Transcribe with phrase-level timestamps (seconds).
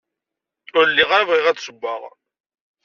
[0.77, 2.01] Ur lliɣ ara bɣiɣ ad d-ssewweɣ.